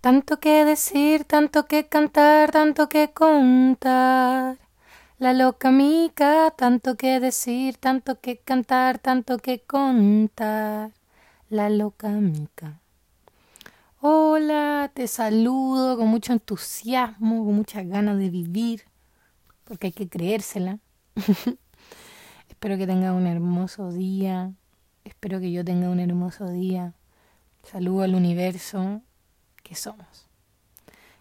[0.00, 4.58] Tanto que decir, tanto que cantar, tanto que contar.
[5.18, 10.92] La loca mica, tanto que decir, tanto que cantar, tanto que contar.
[11.50, 12.80] La loca mica.
[14.00, 18.84] Hola, te saludo con mucho entusiasmo, con muchas ganas de vivir,
[19.64, 20.78] porque hay que creérsela.
[22.48, 24.54] Espero que tenga un hermoso día.
[25.04, 26.94] Espero que yo tenga un hermoso día.
[27.62, 29.02] Saludo al universo
[29.70, 30.26] que somos.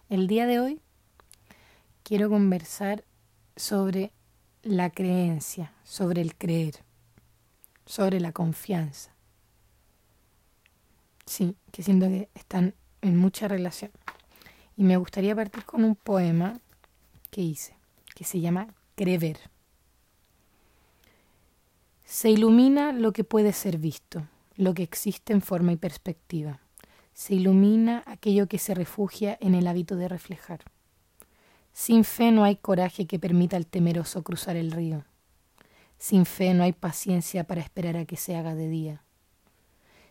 [0.10, 0.82] El día de hoy
[2.02, 3.04] quiero conversar
[3.56, 4.12] sobre
[4.64, 6.84] la creencia, sobre el creer,
[7.86, 9.12] sobre la confianza.
[11.28, 12.74] Sí, que siento que están
[13.04, 13.92] en mucha relación.
[14.76, 16.60] Y me gustaría partir con un poema
[17.30, 17.78] que hice,
[18.16, 19.38] que se llama Crever.
[22.04, 26.60] Se ilumina lo que puede ser visto, lo que existe en forma y perspectiva
[27.20, 30.62] se ilumina aquello que se refugia en el hábito de reflejar.
[31.74, 35.04] Sin fe no hay coraje que permita al temeroso cruzar el río.
[35.98, 39.04] Sin fe no hay paciencia para esperar a que se haga de día.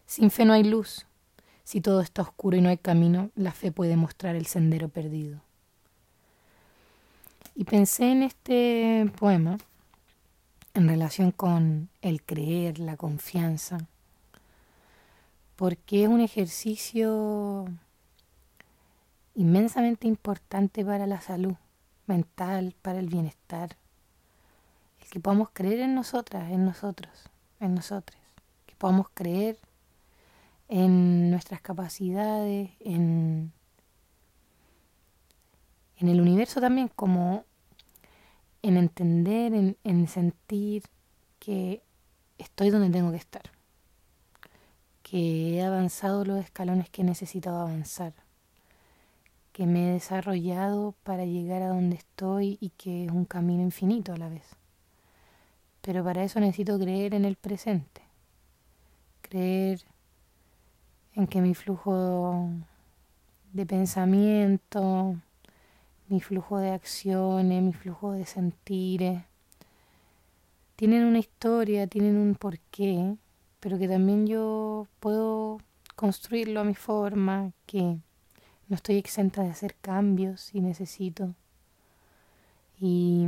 [0.05, 1.07] Sin fe no hay luz.
[1.65, 5.41] Si todo está oscuro y no hay camino, la fe puede mostrar el sendero perdido.
[7.55, 9.57] Y pensé en este poema
[10.75, 13.89] en relación con el creer, la confianza,
[15.59, 17.67] porque es un ejercicio
[19.35, 21.57] inmensamente importante para la salud
[22.07, 23.77] mental, para el bienestar.
[25.01, 27.11] El que podamos creer en nosotras, en nosotros,
[27.59, 28.21] en nosotros.
[28.67, 29.59] Que podamos creer
[30.69, 33.51] en nuestras capacidades, en,
[35.97, 37.45] en el universo también, como
[38.63, 40.85] en entender, en, en sentir
[41.41, 41.83] que
[42.39, 43.58] estoy donde tengo que estar
[45.11, 48.13] que he avanzado los escalones que he necesitado avanzar,
[49.53, 54.13] que me he desarrollado para llegar a donde estoy y que es un camino infinito
[54.13, 54.45] a la vez.
[55.81, 58.03] Pero para eso necesito creer en el presente,
[59.23, 59.81] creer
[61.15, 62.51] en que mi flujo
[63.55, 65.17] de pensamiento,
[66.09, 69.23] mi flujo de acciones, mi flujo de sentires,
[70.77, 73.17] tienen una historia, tienen un porqué
[73.61, 75.59] pero que también yo puedo
[75.97, 77.99] construirlo a mi forma, que
[78.69, 81.35] no estoy exenta de hacer cambios si necesito.
[82.81, 83.27] Y,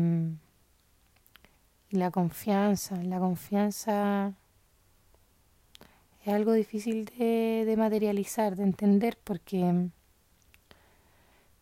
[1.91, 4.35] la confianza, la confianza
[6.25, 9.89] es algo difícil de, de, materializar, de entender, porque,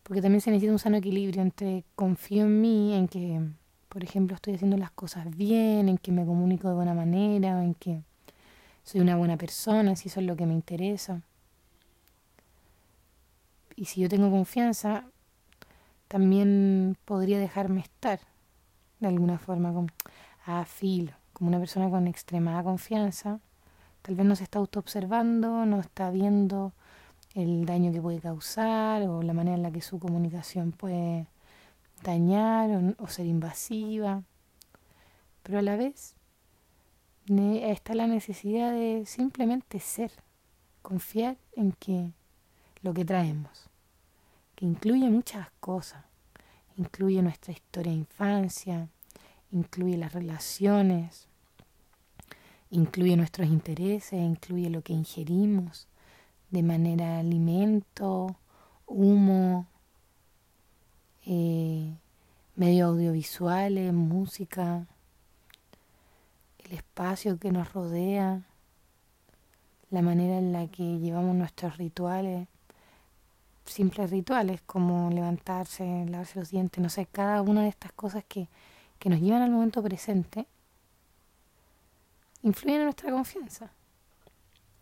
[0.03, 3.41] porque también se necesita un sano equilibrio entre confío en mí, en que,
[3.87, 7.73] por ejemplo, estoy haciendo las cosas bien, en que me comunico de buena manera, en
[7.73, 8.03] que
[8.89, 11.21] soy una buena persona, si eso es lo que me interesa.
[13.75, 15.05] Y si yo tengo confianza,
[16.07, 18.19] también podría dejarme estar
[18.99, 19.89] de alguna forma, como
[20.43, 23.39] a filo, como una persona con extremada confianza.
[24.01, 26.73] Tal vez no se está autoobservando, no está viendo
[27.35, 31.27] el daño que puede causar o la manera en la que su comunicación puede
[32.01, 34.23] dañar o ser invasiva.
[35.43, 36.15] Pero a la vez
[37.29, 40.11] está la necesidad de simplemente ser,
[40.81, 42.11] confiar en que
[42.81, 43.69] lo que traemos,
[44.55, 46.03] que incluye muchas cosas,
[46.75, 48.89] incluye nuestra historia de infancia,
[49.51, 51.27] incluye las relaciones,
[52.71, 55.87] incluye nuestros intereses, incluye lo que ingerimos
[56.49, 58.35] de manera alimento,
[58.87, 59.67] humo,
[61.27, 61.93] eh,
[62.55, 64.87] medios audiovisuales, música,
[66.69, 68.43] el espacio que nos rodea,
[69.89, 72.47] la manera en la que llevamos nuestros rituales,
[73.65, 78.47] simples rituales como levantarse, lavarse los dientes, no sé, cada una de estas cosas que,
[78.99, 80.45] que nos llevan al momento presente,
[82.43, 83.71] influyen en nuestra confianza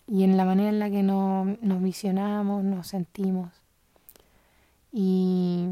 [0.07, 3.53] y en la manera en la que nos, nos visionamos, nos sentimos.
[4.91, 5.67] Y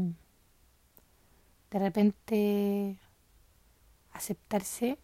[1.70, 2.98] de repente
[4.12, 4.98] aceptarse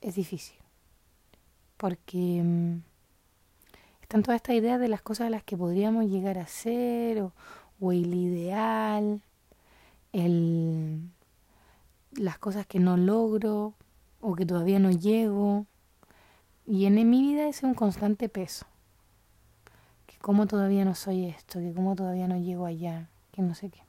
[0.00, 0.58] es difícil.
[1.76, 2.80] Porque mm,
[4.02, 7.92] están todas estas ideas de las cosas a las que podríamos llegar a ser, o,
[7.92, 9.22] el ideal,
[10.12, 11.00] el,
[12.12, 13.74] las cosas que no logro,
[14.20, 15.66] o que todavía no llego.
[16.66, 18.66] Y en, mi vida es un constante peso.
[20.06, 23.70] Que como todavía no soy esto, que como todavía no llego allá, que no sé
[23.70, 23.80] qué.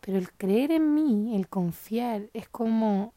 [0.00, 3.12] Pero el creer en mí, el confiar, es como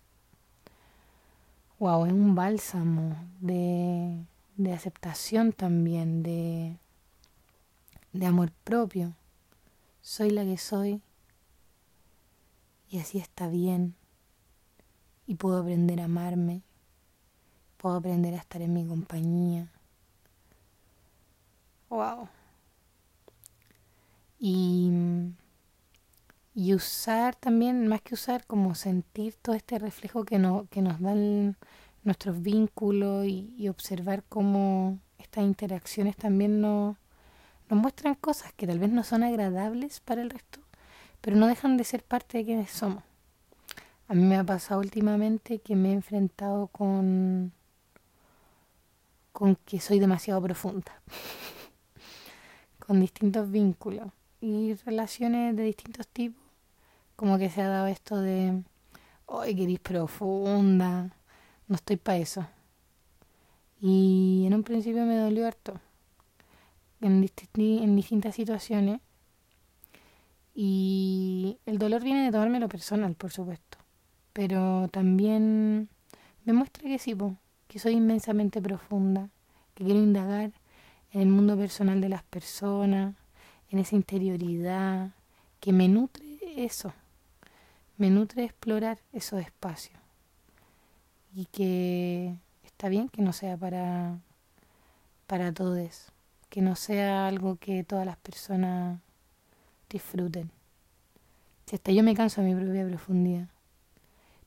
[1.84, 4.26] wow, es un bálsamo de,
[4.56, 6.78] de aceptación también, de,
[8.14, 9.18] de amor propio.
[10.02, 11.02] soy la que soy
[12.90, 13.96] y así está bien
[15.28, 16.62] y puedo aprender a amarme,
[17.76, 19.70] puedo aprender a estar en mi compañía.
[21.90, 22.30] Wow.
[24.40, 24.90] Y,
[26.56, 31.00] y usar también, más que usar, como sentir todo este reflejo que, no, que nos
[31.02, 31.58] dan
[32.04, 36.98] nuestros vínculos y, observar cómo estas interacciones también nos,
[37.70, 40.60] nos muestran cosas que tal vez no son agradables para el resto,
[41.22, 43.04] pero no dejan de ser parte de quienes somos.
[44.08, 47.54] A mí me ha pasado últimamente que me he enfrentado con
[49.34, 51.02] con que soy demasiado profunda,
[52.80, 54.10] con distintos vínculos
[54.40, 56.43] y relaciones de distintos tipos,
[57.24, 58.62] como que se ha dado esto de,
[59.28, 61.16] hoy profunda,
[61.70, 62.46] no estoy para eso.
[63.80, 65.80] Y en un principio me dolió harto,
[67.00, 67.26] en,
[67.56, 69.00] en distintas situaciones,
[70.54, 73.78] y el dolor viene de tomarme lo personal, por supuesto
[74.34, 75.88] pero también
[76.44, 77.16] me muestra que sí,
[77.70, 79.30] que soy inmensamente profunda,
[79.76, 80.52] que quiero indagar
[81.12, 83.16] en el mundo personal de las personas,
[83.70, 85.12] en esa interioridad,
[85.62, 86.26] que me nutre
[86.58, 86.92] eso,
[87.98, 90.00] me nutre explorar esos espacios
[91.36, 94.20] y que está bien que no sea para
[95.28, 96.12] para todos,
[96.50, 99.00] que no sea algo que todas las personas
[99.90, 100.52] disfruten.
[101.66, 103.48] Si hasta yo me canso de mi propia profundidad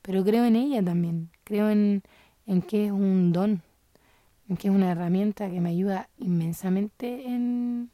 [0.07, 2.01] pero creo en ella también, creo en,
[2.45, 3.61] en que es un don,
[4.47, 7.89] en que es una herramienta que me ayuda inmensamente en,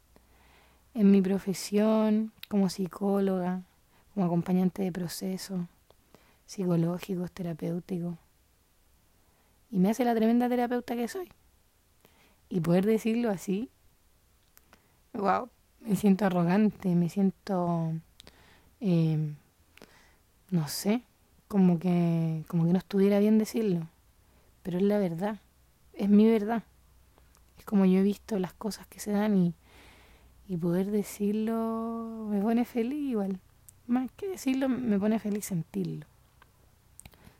[0.94, 3.64] en mi profesión como psicóloga,
[4.14, 5.62] como acompañante de procesos
[6.46, 8.16] psicológicos, terapéuticos.
[9.72, 11.32] Y me hace la tremenda terapeuta que soy.
[12.50, 13.70] Y poder decirlo así,
[15.14, 15.50] wow,
[15.82, 17.94] me siento arrogante, me siento,
[18.80, 19.34] eh,
[20.52, 21.04] no sé,
[21.48, 23.88] como que, como que no estuviera bien decirlo,
[24.62, 25.40] pero es la verdad,
[25.94, 26.64] es mi verdad.
[27.58, 29.56] Es como yo he visto las cosas que se dan y,
[30.48, 33.40] y poder decirlo me pone feliz igual.
[33.88, 36.06] Más que decirlo, me pone feliz sentirlo.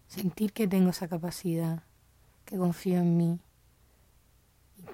[0.08, 1.84] Sentir que tengo esa capacidad,
[2.46, 3.40] que confío en mí.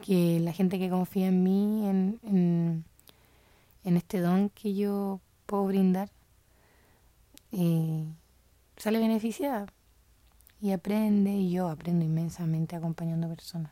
[0.01, 2.85] Que la gente que confía en mí, en, en,
[3.83, 6.09] en este don que yo puedo brindar,
[7.51, 8.05] eh,
[8.77, 9.65] sale beneficiada
[10.61, 13.71] y aprende y yo aprendo inmensamente acompañando personas.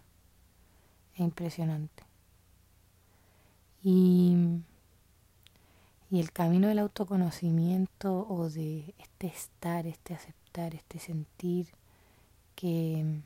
[1.13, 2.03] Es impresionante.
[3.83, 4.35] Y,
[6.09, 11.67] y el camino del autoconocimiento o de este estar, este aceptar, este sentir
[12.55, 13.21] que,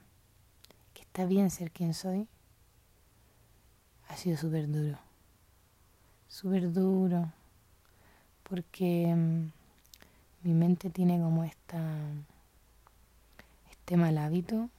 [0.94, 2.28] que está bien ser quien soy,
[4.10, 4.98] ha sido súper duro.
[6.28, 7.32] Súper duro.
[8.44, 9.52] Porque mm,
[10.44, 11.82] mi mente tiene como esta
[13.70, 14.70] este mal hábito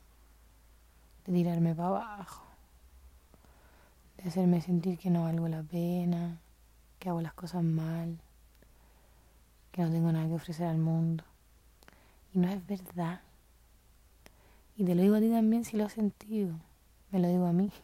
[1.26, 2.44] de tirarme para abajo,
[4.16, 6.38] de hacerme sentir que no valgo la pena,
[7.02, 8.16] que hago las cosas mal,
[9.72, 11.24] que no tengo nada que ofrecer al mundo.
[12.32, 13.20] Y no es verdad.
[14.76, 16.54] Y te lo digo a ti también si lo has sentido.
[17.10, 17.72] Me lo digo a mí.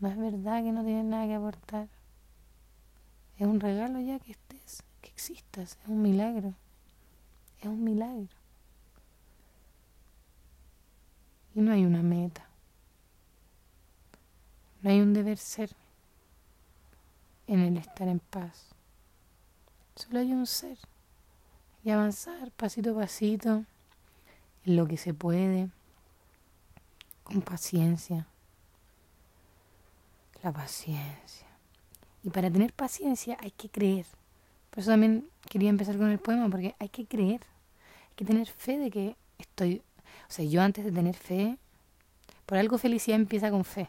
[0.00, 1.88] No es verdad que no tienes nada que aportar.
[3.36, 6.54] Es un regalo ya que estés existas, es un milagro,
[7.60, 8.28] es un milagro.
[11.56, 12.48] Y no hay una meta,
[14.82, 15.74] no hay un deber ser
[17.48, 18.66] en el estar en paz.
[19.96, 20.78] Solo hay un ser
[21.82, 23.64] y avanzar pasito a pasito
[24.64, 25.70] en lo que se puede,
[27.24, 28.26] con paciencia.
[30.42, 31.46] La paciencia.
[32.22, 34.06] Y para tener paciencia hay que creer.
[34.70, 38.46] Por eso también quería empezar con el poema, porque hay que creer, hay que tener
[38.46, 39.82] fe de que estoy,
[40.28, 41.56] o sea, yo antes de tener fe,
[42.44, 43.88] por algo felicidad empieza con fe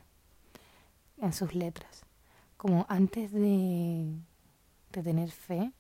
[1.22, 2.04] en sus letras.
[2.60, 4.14] Como antes de,
[4.92, 5.72] de tener fe,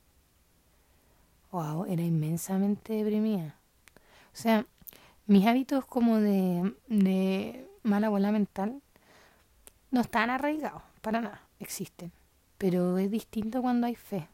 [1.51, 3.57] wow, era inmensamente deprimida.
[4.31, 4.65] O sea,
[5.27, 8.81] mis hábitos como de, de mala bola mental
[9.91, 12.13] no están arraigados, para nada, existen.
[12.57, 14.29] Pero es distinto cuando hay fe.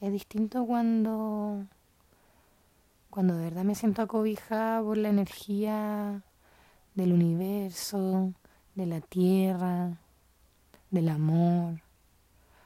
[0.00, 1.66] Es distinto cuando,
[3.10, 6.22] cuando de verdad me siento acobijada por la energía
[6.94, 8.32] del universo,
[8.76, 9.98] de la tierra,
[10.96, 11.80] del amor.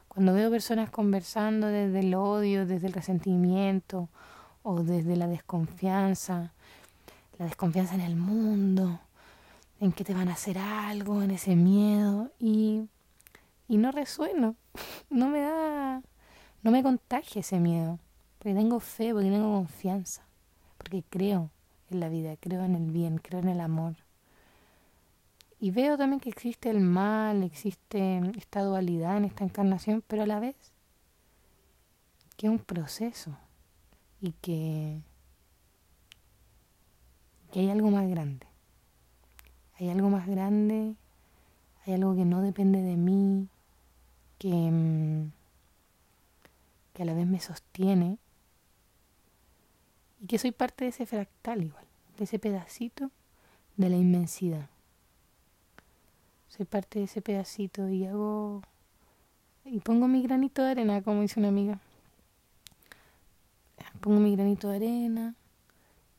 [0.08, 4.08] Cuando veo personas conversando desde el odio, desde el resentimiento
[4.62, 6.52] o desde la desconfianza,
[7.38, 9.00] la desconfianza en el mundo,
[9.80, 12.88] en que te van a hacer algo, en ese miedo y,
[13.68, 14.56] y no resueno,
[15.10, 16.02] no me da
[16.62, 17.98] no me contagie ese miedo,
[18.38, 20.22] porque tengo fe, porque tengo confianza,
[20.76, 21.50] porque creo
[21.90, 23.96] en la vida, creo en el bien, creo en el amor.
[25.60, 30.26] Y veo también que existe el mal, existe esta dualidad en esta encarnación, pero a
[30.26, 30.56] la vez
[32.38, 33.36] que es un proceso
[34.22, 35.02] y que,
[37.52, 38.46] que hay algo más grande.
[39.78, 40.94] Hay algo más grande,
[41.84, 43.46] hay algo que no depende de mí,
[44.38, 45.30] que, mm,
[46.94, 48.16] que a la vez me sostiene
[50.22, 51.84] y que soy parte de ese fractal igual,
[52.16, 53.10] de ese pedacito
[53.76, 54.70] de la inmensidad.
[56.50, 58.62] Soy parte de ese pedacito y hago
[59.64, 61.78] y pongo mi granito de arena, como dice una amiga.
[64.00, 65.34] Pongo mi granito de arena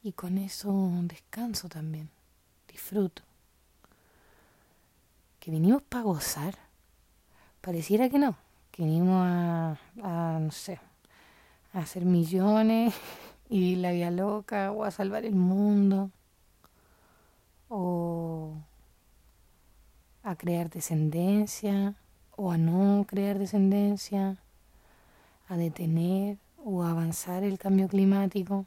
[0.02, 2.10] y con eso descanso también,
[2.70, 3.24] disfruto.
[5.42, 6.56] Que vinimos para gozar.
[7.60, 8.38] Pareciera que no,
[8.72, 10.80] que vinimos a, a no sé,
[11.74, 12.94] a hacer millones
[13.50, 16.10] y la vida loca o a salvar el mundo
[17.68, 18.56] o
[20.24, 21.96] a crear descendencia
[22.36, 24.38] o a no crear descendencia,
[25.48, 28.66] a detener o a avanzar el cambio climático,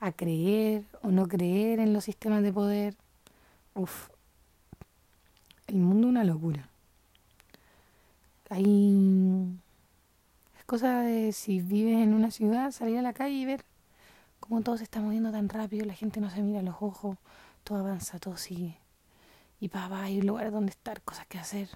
[0.00, 2.96] a creer o no creer en los sistemas de poder.
[3.74, 4.08] Uf,
[5.66, 6.68] el mundo es una locura.
[8.50, 9.58] Hay
[10.66, 13.64] cosa de si vives en una ciudad, salir a la calle y ver
[14.40, 17.16] cómo todo se está moviendo tan rápido, la gente no se mira a los ojos,
[17.64, 18.81] todo avanza, todo sigue.
[19.62, 21.68] Y para hay lugares donde estar, cosas que hacer.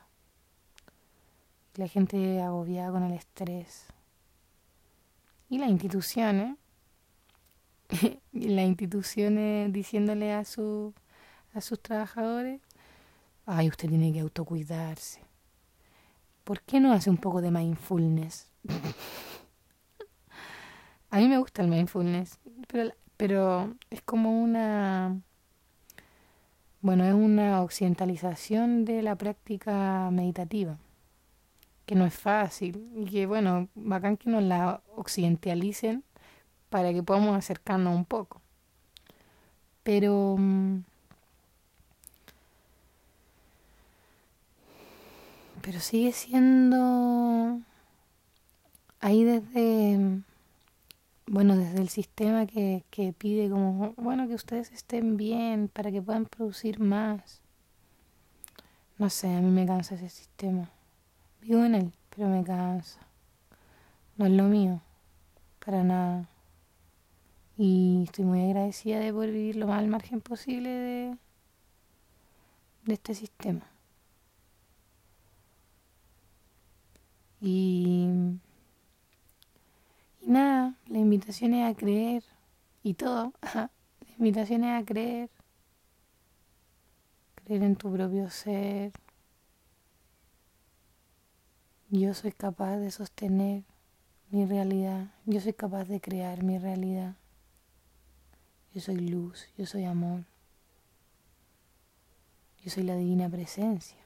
[1.77, 3.87] La gente agobiada con el estrés.
[5.49, 6.57] Y las instituciones,
[8.33, 10.95] las instituciones diciéndole a, su,
[11.55, 12.61] a sus trabajadores,
[13.45, 15.21] ay, usted tiene que autocuidarse.
[16.43, 18.51] ¿Por qué no hace un poco de mindfulness?
[21.11, 25.21] A mí me gusta el mindfulness, pero, pero es como una...
[26.87, 30.79] Bueno, es una occidentalización de la práctica meditativa,
[31.85, 36.05] que no es fácil y que, bueno, bacán que nos la occidentalicen
[36.71, 38.41] para que podamos acercarnos un poco.
[39.83, 40.37] Pero...
[40.39, 40.85] Mm,
[45.63, 47.59] pero sigue siendo
[49.01, 50.21] ahí desde,
[51.27, 56.01] bueno, desde el sistema que, que pide como, bueno, que ustedes estén bien para que
[56.01, 57.41] puedan producir más.
[58.99, 60.71] No sé, a mí me cansa ese sistema.
[61.43, 63.01] Vivo en él, pero me cansa.
[64.17, 64.81] No es lo mío,
[65.65, 66.29] para nada.
[67.59, 71.17] Y estoy muy agradecida de poder vivir lo más al margen posible de,
[72.85, 73.67] de este sistema.
[77.41, 77.96] Y
[81.17, 82.25] nada, la invitación es a creer
[82.83, 83.33] y todo.
[83.53, 83.71] La
[84.19, 85.31] invitación es a creer.
[87.35, 88.93] Creer en tu propio ser.
[91.91, 93.63] Yo soy capaz de sostener
[94.31, 95.13] mi realidad.
[95.25, 97.15] Yo soy capaz de crear mi realidad.
[98.75, 100.25] Yo soy luz, yo soy amor.
[102.63, 103.99] Yo soy la divina presencia.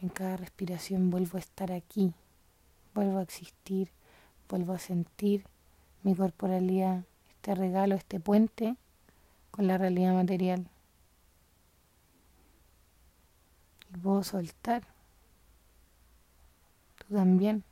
[0.00, 2.12] En cada respiración vuelvo a estar aquí
[2.94, 3.90] vuelvo a existir,
[4.52, 5.46] vuelvo a sentir
[6.02, 8.76] mi corporalidad, este regalo, este puente
[9.50, 10.68] con la realidad material.
[13.94, 14.82] Y puedo soltar.
[16.98, 17.64] Tú también.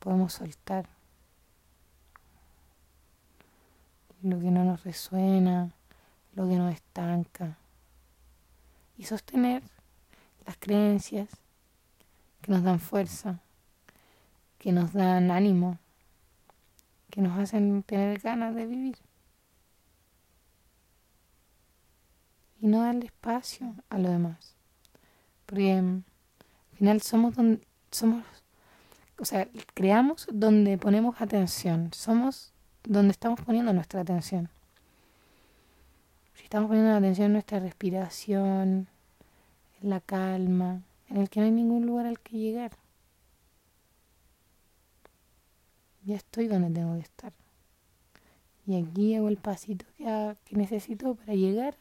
[0.00, 0.88] Podemos soltar
[4.22, 5.70] lo que no nos resuena,
[6.34, 7.58] lo que nos estanca.
[8.98, 9.62] Y sostener
[10.46, 11.28] las creencias
[12.42, 13.38] que nos dan fuerza,
[14.64, 15.76] que nos dan ánimo,
[17.10, 18.96] que nos hacen tener ganas de vivir.
[22.62, 24.56] Y no darle espacio a lo demás.
[25.44, 26.02] Porque mm,
[26.72, 28.24] al final somos donde somos,
[29.18, 32.54] o sea, creamos donde ponemos atención, somos
[32.84, 34.48] donde estamos poniendo nuestra atención.
[36.36, 38.88] Si estamos poniendo la atención en nuestra respiración,
[39.82, 40.80] en la calma,
[41.10, 42.70] en el que no hay ningún lugar al que llegar.
[46.04, 47.32] Ya estoy donde tengo que estar.
[48.66, 51.76] Y aquí hago el pasito que, que necesito para llegar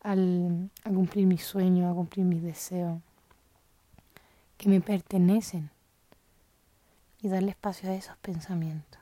[0.00, 3.00] al, a cumplir mis sueños, a cumplir mis deseos,
[4.56, 5.70] que me pertenecen.
[7.22, 9.00] Y darle espacio a esos pensamientos.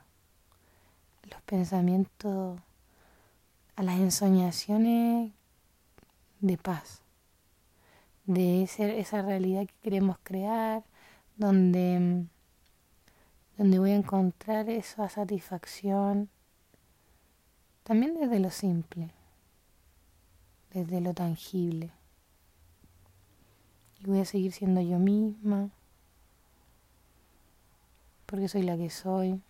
[1.29, 2.57] Los pensamientos,
[3.75, 5.33] a las ensoñaciones
[6.39, 7.01] de paz,
[8.25, 10.83] de esa realidad que queremos crear,
[11.35, 12.25] donde,
[13.57, 16.29] donde voy a encontrar esa satisfacción
[17.83, 19.09] también desde lo simple,
[20.73, 21.91] desde lo tangible.
[23.99, 25.69] Y voy a seguir siendo yo misma,
[28.25, 29.41] porque soy la que soy.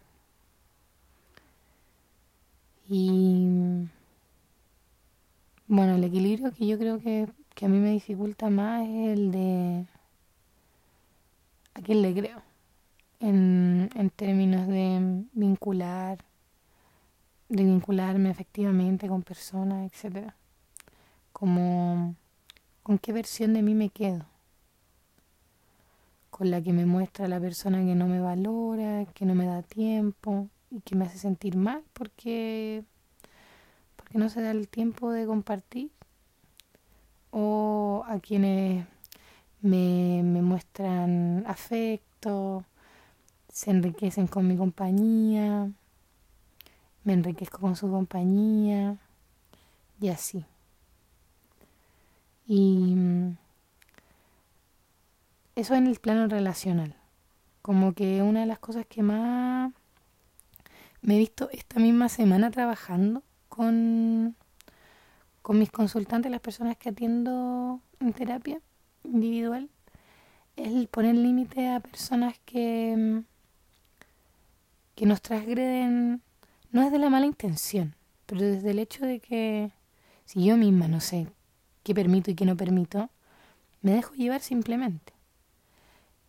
[2.90, 3.88] Y
[5.68, 9.32] bueno, el equilibrio que yo creo que, que a mí me dificulta más es el
[9.32, 9.86] de
[11.76, 12.42] a quién le creo,
[13.24, 16.18] en, en términos de vincular,
[17.48, 20.36] de vincularme efectivamente con personas, etcétera.
[21.32, 22.15] Como
[22.84, 24.25] con qué versión de mí me quedo.
[26.30, 29.62] Con la que me muestra la persona que no me valora, que no me da
[29.62, 32.84] tiempo y que me hace sentir mal porque
[33.96, 35.92] porque no se da el tiempo de compartir
[37.32, 38.86] o a quienes
[39.62, 42.65] me, me muestran afecto,
[43.54, 45.70] se enriquecen con mi compañía,
[47.04, 48.98] me enriquezco con su compañía
[50.02, 50.44] y así.
[52.48, 53.38] Y mm,
[55.56, 56.96] eso en el plano relacional.
[57.62, 59.72] Como que una de las cosas que más
[61.02, 64.36] me he visto esta misma semana trabajando con,
[65.44, 68.60] con mis consultantes, las personas que atiendo en terapia,
[69.04, 69.70] individual
[70.56, 73.33] el poner límite a personas que, mm,
[74.96, 76.22] que nos transgreden,
[76.72, 77.96] no es de la mala intención,
[78.26, 79.72] pero desde el hecho de que
[80.26, 81.28] si yo misma no sé
[81.84, 83.10] qué permito y qué no permito,
[83.82, 85.14] me dejo llevar simplemente.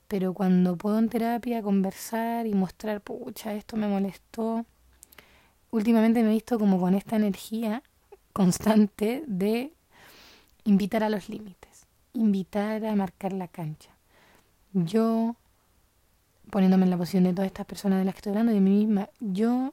[0.09, 4.66] Pero cuando puedo en terapia conversar y mostrar, pucha, esto me molestó,
[5.71, 7.83] últimamente me he visto como con esta energía
[8.33, 9.73] constante de
[10.64, 11.64] invitar a los límites
[12.14, 13.90] invitar a marcar la cancha.
[14.73, 15.37] Yo,
[16.50, 18.71] poniéndome en la posición de todas estas personas de las que estoy hablando, de mí
[18.71, 19.73] misma, yo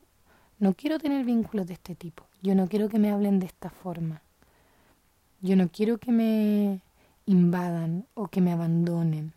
[0.59, 2.23] no quiero tener vínculos de este tipo.
[2.41, 4.21] Yo no quiero que me hablen de esta forma.
[5.41, 6.81] Yo no quiero que me
[7.25, 9.33] invadan o que me abandonen.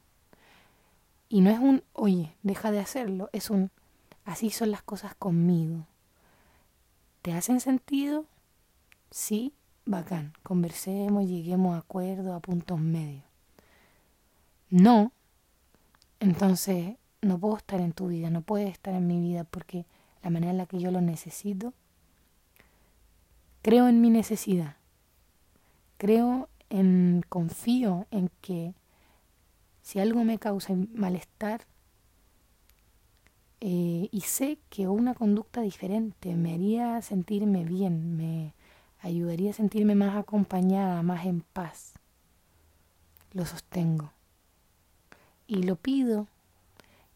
[1.29, 3.71] Y no es un, oye, deja de hacerlo, es un,
[4.25, 5.87] así son las cosas conmigo.
[7.23, 8.27] ¿Te hacen sentido?
[9.11, 9.55] Sí,
[9.87, 13.25] bacán, conversemos, lleguemos a acuerdos, a puntos medios.
[14.71, 15.13] No,
[16.21, 19.87] entonces no puedo estar en tu vida, no puedes estar en mi vida porque
[20.23, 21.73] la manera en la que yo lo necesito,
[23.63, 24.77] creo en mi necesidad,
[25.99, 28.75] creo en, confío en que
[29.83, 31.67] si algo me causa malestar
[33.61, 38.55] eh, y sé que una conducta diferente me haría sentirme bien, me,
[39.05, 41.93] ayudaría a sentirme más acompañada, más en paz.
[43.33, 44.11] Lo sostengo.
[45.47, 46.27] Y lo pido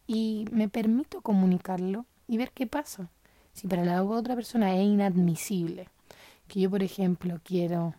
[0.09, 3.11] y me permito comunicarlo y ver qué pasa.
[3.53, 5.87] Si para la otra persona es inadmisible,
[6.47, 7.93] que yo por ejemplo quiero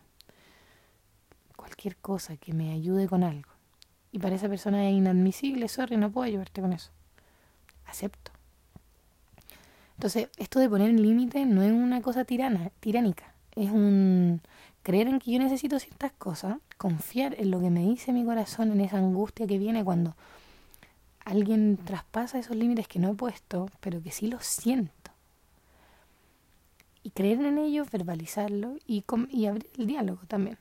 [1.55, 3.49] cualquier cosa que me ayude con algo,
[4.11, 6.91] y para esa persona es inadmisible, sorry, no puedo ayudarte con eso.
[7.85, 8.33] Acepto.
[9.93, 14.41] Entonces, esto de poner límite no es una cosa tirana, tiránica es un
[14.83, 18.71] creer en que yo necesito ciertas cosas, confiar en lo que me dice mi corazón,
[18.71, 20.15] en esa angustia que viene cuando
[21.25, 25.11] alguien traspasa esos límites que no he puesto, pero que sí los siento.
[27.03, 29.03] Y creer en ello, verbalizarlo y,
[29.47, 30.57] abrir el diálogo también.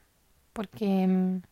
[0.53, 1.43] Porque mm,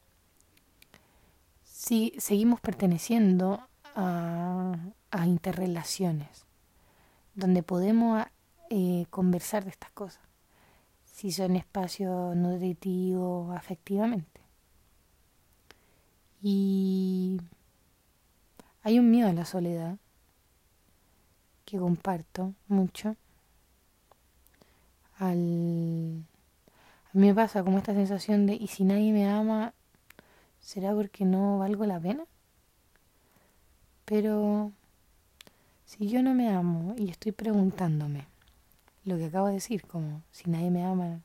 [1.64, 3.60] si seguimos perteneciendo
[3.94, 4.76] a,
[5.24, 6.46] interrelaciones
[7.34, 8.24] donde podemos
[8.70, 10.28] eh, conversar de estas cosas
[11.18, 14.40] si son espacios nutritivos afectivamente.
[16.40, 17.40] Y
[18.82, 19.98] hay un miedo a la soledad
[21.64, 23.16] que comparto mucho.
[25.18, 26.24] Al...
[27.14, 29.74] A mí me pasa como esta sensación de, ¿y si nadie me ama,
[30.60, 32.24] será porque no valgo la pena?
[34.04, 34.72] Pero
[35.84, 38.26] si yo no me amo y estoy preguntándome,
[39.04, 41.20] lo que acabo de decir, como si nadie me ama,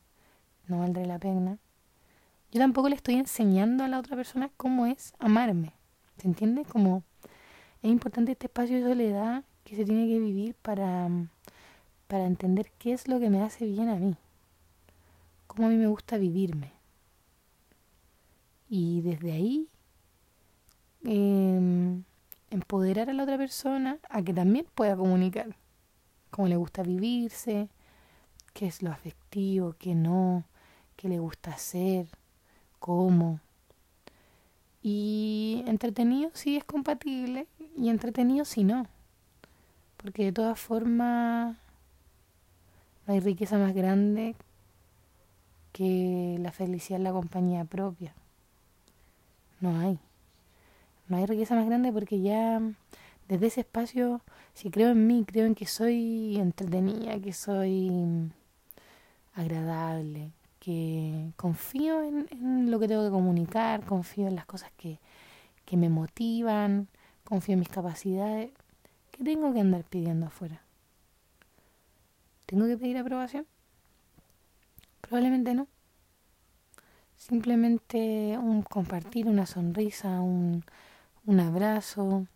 [0.67, 1.57] no valdré la pena.
[2.51, 5.73] Yo tampoco le estoy enseñando a la otra persona cómo es amarme.
[6.17, 6.63] ¿Se entiende?
[6.65, 7.03] Como
[7.83, 11.09] es importante este espacio de soledad que se tiene que vivir para,
[12.07, 14.15] para entender qué es lo que me hace bien a mí.
[15.47, 16.71] Cómo a mí me gusta vivirme.
[18.69, 19.67] Y desde ahí
[21.03, 22.03] em,
[22.49, 25.57] empoderar a la otra persona a que también pueda comunicar
[26.31, 27.67] cómo le gusta vivirse,
[28.53, 30.45] qué es lo afectivo, qué no,
[30.95, 32.07] qué le gusta hacer,
[32.79, 33.41] cómo.
[34.81, 38.87] Y entretenido sí es compatible y entretenido si no.
[39.97, 41.57] Porque de todas formas
[43.07, 44.35] no hay riqueza más grande
[45.71, 48.13] que la felicidad en la compañía propia.
[49.59, 49.99] No hay.
[51.07, 52.61] No hay riqueza más grande porque ya
[53.27, 54.21] desde ese espacio,
[54.53, 58.31] si creo en mí, creo en que soy entretenida, que soy
[59.33, 64.99] agradable, que confío en, lo que tengo que comunicar, confío en las cosas que,
[65.65, 66.87] que me motivan,
[67.23, 68.51] confío en mis capacidades.
[69.11, 70.61] ¿Qué tengo que andar pidiendo afuera?
[72.45, 73.45] ¿Tengo que pedir aprobación?
[75.01, 75.67] Probablemente no.
[77.17, 80.63] Simplemente un compartir, una sonrisa, un,
[81.25, 82.27] un abrazo,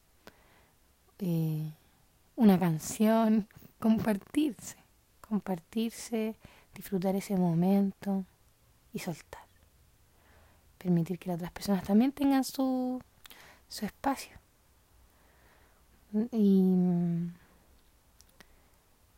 [1.19, 1.71] eh,
[2.35, 3.47] una canción,
[3.79, 4.77] compartirse,
[5.21, 6.35] compartirse,
[6.73, 8.25] disfrutar ese momento
[8.93, 9.45] y soltar.
[10.77, 13.01] Permitir que las otras personas también tengan su,
[13.67, 14.37] su espacio.
[16.31, 16.63] Y,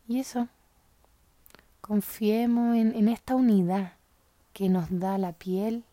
[0.08, 0.48] y eso,
[1.82, 3.94] confiemos en, esta unidad
[4.54, 5.84] que nos da la piel,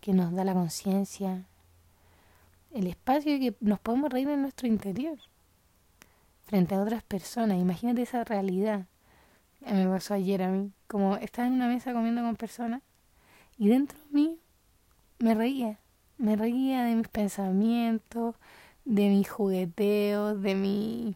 [0.00, 1.44] que nos da la conciencia,
[2.72, 5.18] el espacio que nos podemos reír en nuestro interior
[6.46, 7.58] frente a otras personas.
[7.58, 8.86] Imagínate esa realidad.
[9.60, 12.82] Me pasó ayer a mí, como estaba en una mesa comiendo con personas
[13.58, 14.38] y dentro de mí
[15.18, 15.78] me reía,
[16.16, 18.36] me reía de mis pensamientos,
[18.88, 21.14] de mis jugueteos, de mi,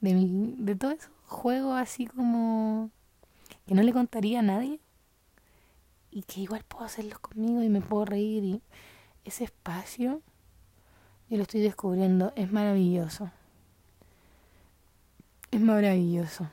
[0.00, 2.90] de mi, de todo esos juegos así como
[3.66, 4.80] que no le contaría a nadie
[6.10, 8.62] y que igual puedo hacerlos conmigo y me puedo reír y
[9.24, 10.20] ese espacio
[11.30, 13.30] yo lo estoy descubriendo, es maravilloso.
[15.52, 16.50] Es maravilloso.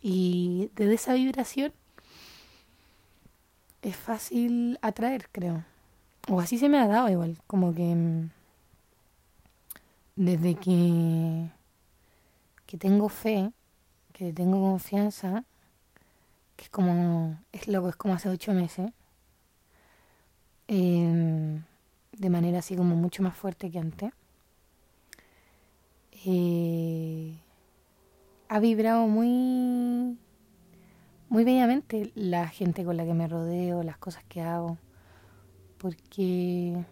[0.00, 1.72] Y desde esa vibración
[3.82, 5.64] es fácil atraer, creo.
[6.28, 8.30] O así se me ha dado igual, como que mm,
[10.16, 11.50] desde que,
[12.66, 13.52] que tengo fe,
[14.12, 15.44] que tengo confianza,
[16.56, 18.90] que es como, es loco, es como hace ocho meses,
[20.68, 21.60] eh,
[22.12, 24.12] de manera así como mucho más fuerte que antes.
[26.24, 27.34] Eh,
[28.48, 30.18] ha vibrado muy,
[31.28, 34.78] muy bellamente la gente con la que me rodeo, las cosas que hago,
[35.78, 36.84] porque,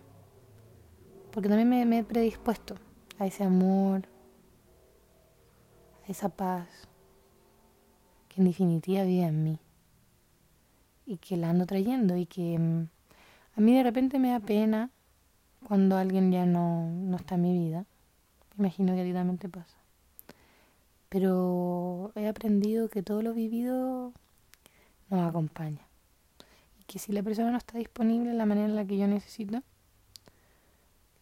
[1.31, 2.77] porque también me he predispuesto
[3.21, 4.09] a ese amor,
[6.07, 6.67] a esa paz,
[8.29, 9.59] que en definitiva vive en mí
[11.05, 12.89] y que la ando trayendo y que mm,
[13.57, 14.91] a mí de repente me da pena
[15.69, 17.85] cuando alguien ya no, no está en mi vida.
[18.59, 19.77] Imagino que a ti también te pasa.
[21.11, 24.15] Pero he aprendido que todo lo vivido
[25.11, 25.87] nos acompaña.
[26.81, 29.07] Y que si la persona no está disponible en la manera en la que yo
[29.07, 29.63] necesito,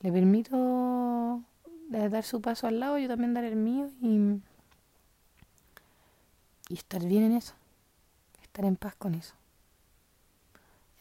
[0.00, 1.42] le permito
[1.88, 4.40] dar su paso al lado, yo también dar el mío y,
[6.68, 7.54] y estar bien en eso.
[8.42, 9.34] Estar en paz con eso.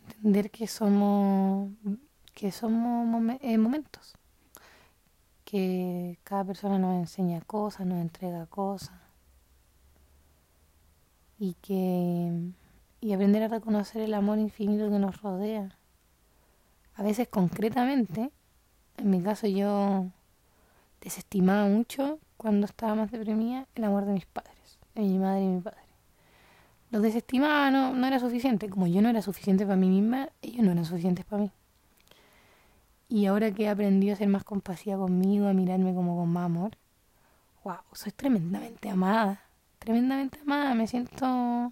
[0.07, 1.71] Entender que somos
[2.33, 4.13] que somos eh, momentos,
[5.43, 8.93] que cada persona nos enseña cosas, nos entrega cosas
[11.39, 12.51] y que
[13.01, 15.75] y aprender a reconocer el amor infinito que nos rodea.
[16.93, 18.31] A veces concretamente,
[18.97, 20.11] en mi caso yo
[21.07, 25.47] desestimaba mucho cuando estaba más deprimida el amor de mis padres, de mi madre y
[25.47, 25.79] mi padre.
[26.91, 28.69] Los desestimaba, no, no era suficiente.
[28.69, 31.51] Como yo no era suficiente para mí misma, ellos no eran suficientes para mí.
[33.07, 36.45] Y ahora que he aprendido a ser más compasiva conmigo, a mirarme como con más
[36.45, 36.71] amor,
[37.63, 39.41] wow, soy tremendamente amada,
[39.79, 41.71] tremendamente amada, me siento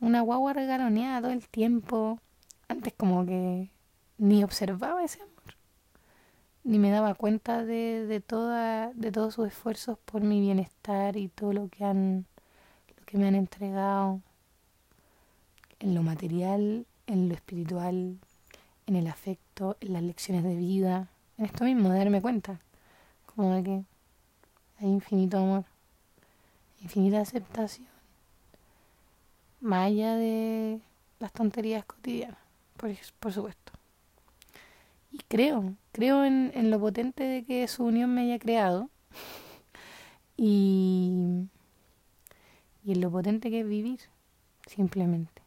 [0.00, 2.18] una guagua regaloneada todo el tiempo.
[2.68, 3.70] Antes como que
[4.16, 5.35] ni observaba ese amor,
[6.66, 11.28] ni me daba cuenta de, de, toda, de todos sus esfuerzos por mi bienestar y
[11.28, 12.26] todo lo que han,
[12.98, 14.20] lo que me han entregado
[15.78, 18.18] en lo material, en lo espiritual,
[18.86, 22.60] en el afecto, en las lecciones de vida, en esto mismo, de darme cuenta,
[23.26, 23.84] como de que
[24.80, 25.64] hay infinito amor,
[26.82, 27.86] infinita aceptación,
[29.60, 30.80] más allá de
[31.20, 32.40] las tonterías cotidianas,
[32.76, 33.75] por, por supuesto.
[35.16, 38.90] Y creo, creo en, en lo potente de que su unión me haya creado
[40.36, 41.48] y,
[42.84, 44.00] y en lo potente que es vivir,
[44.66, 45.40] simplemente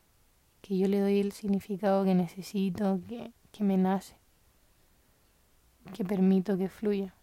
[0.63, 4.15] que yo le doy el significado que necesito, que, que me nace,
[5.93, 7.13] que permito que fluya.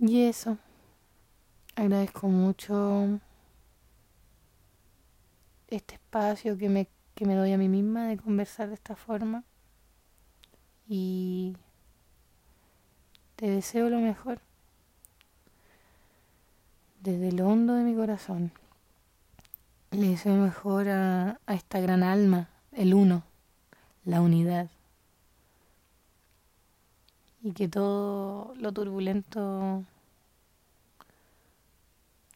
[0.00, 0.58] Y eso,
[1.74, 3.18] agradezco mucho
[5.66, 9.42] este espacio que me, que me doy a mí misma de conversar de esta forma,
[10.86, 11.56] y
[13.36, 14.38] te deseo lo mejor
[17.00, 18.52] desde el hondo de mi corazón.
[19.92, 23.22] Le deseo mejor a, a esta gran alma, el uno,
[24.04, 24.68] la unidad.
[27.42, 29.84] Y que todo lo turbulento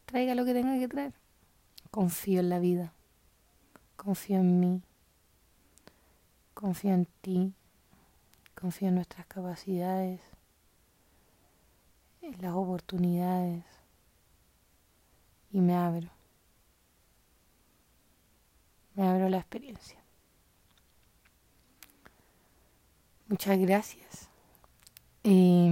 [0.05, 1.13] traiga lo que tenga que traer.
[1.91, 2.93] Confío en la vida.
[4.03, 4.81] Confío en mí.
[6.55, 7.53] Confío en ti.
[8.59, 10.19] Confío en nuestras capacidades.
[12.23, 13.63] En las oportunidades.
[15.51, 16.09] Y me abro.
[18.95, 19.99] Me abro la experiencia.
[23.27, 24.29] Muchas gracias.
[25.21, 25.69] Y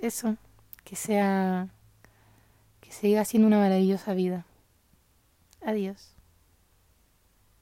[0.00, 0.36] eso,
[0.84, 1.70] que sea,
[2.82, 4.44] que siga siendo una maravillosa vida.
[5.62, 6.17] Adiós.